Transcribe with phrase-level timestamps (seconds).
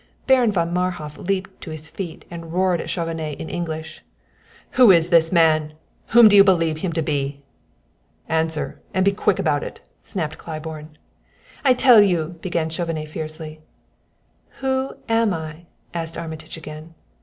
[0.25, 4.01] Baron von Marhof leaped to his feet and roared at Chauvenet in English:
[4.71, 5.73] "Who is this man?
[6.07, 7.43] Whom do you believe him to be?"
[8.27, 10.97] "Answer and be quick about it!" snapped Claiborne.
[11.63, 13.61] "I tell you" began Chauvenet fiercely.
[14.61, 16.95] "Who am I?" asked Armitage again.